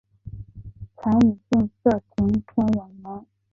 [0.95, 3.25] 前女性色情片演员。